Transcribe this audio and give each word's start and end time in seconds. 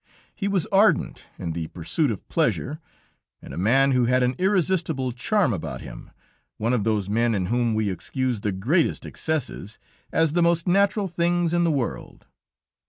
He 0.33 0.47
was 0.47 0.65
ardent 0.71 1.27
in 1.37 1.51
the 1.51 1.67
pursuit 1.67 2.09
of 2.09 2.27
pleasure, 2.27 2.79
and 3.39 3.53
a 3.53 3.55
man 3.55 3.91
who 3.91 4.05
had 4.05 4.23
an 4.23 4.33
irresistible 4.39 5.11
charm 5.11 5.53
about 5.53 5.81
him, 5.81 6.09
one 6.57 6.73
of 6.73 6.83
those 6.83 7.07
men 7.07 7.35
in 7.35 7.45
whom 7.45 7.75
we 7.75 7.91
excuse 7.91 8.41
the 8.41 8.51
greatest 8.51 9.05
excesses, 9.05 9.77
as 10.11 10.33
the 10.33 10.41
most 10.41 10.65
natural 10.67 11.05
things 11.05 11.53
in 11.53 11.65
the 11.65 11.71
world. 11.71 12.25